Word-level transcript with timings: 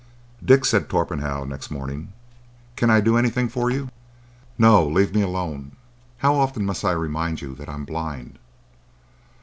"Dick," 0.43 0.65
said 0.65 0.89
Torpenhow, 0.89 1.43
next 1.43 1.69
morning, 1.69 2.11
"can 2.75 2.89
I 2.89 3.01
do 3.01 3.17
anything 3.17 3.47
for 3.47 3.69
you?" 3.69 3.89
"No! 4.57 4.83
Leave 4.87 5.13
me 5.13 5.21
alone. 5.21 5.73
How 6.17 6.33
often 6.33 6.65
must 6.65 6.83
I 6.83 6.93
remind 6.93 7.39
you 7.39 7.53
that 7.53 7.69
I'm 7.69 7.85
blind?" 7.85 8.39